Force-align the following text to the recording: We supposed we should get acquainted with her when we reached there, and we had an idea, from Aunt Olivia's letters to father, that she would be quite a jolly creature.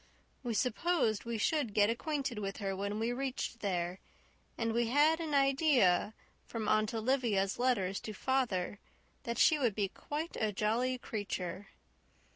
We 0.41 0.55
supposed 0.55 1.25
we 1.25 1.37
should 1.37 1.75
get 1.75 1.91
acquainted 1.91 2.39
with 2.39 2.57
her 2.57 2.75
when 2.75 2.97
we 2.97 3.13
reached 3.13 3.59
there, 3.59 3.99
and 4.57 4.73
we 4.73 4.87
had 4.87 5.19
an 5.19 5.35
idea, 5.35 6.15
from 6.47 6.67
Aunt 6.67 6.91
Olivia's 6.95 7.59
letters 7.59 7.99
to 7.99 8.13
father, 8.13 8.79
that 9.25 9.37
she 9.37 9.59
would 9.59 9.75
be 9.75 9.89
quite 9.89 10.35
a 10.37 10.51
jolly 10.51 10.97
creature. 10.97 11.67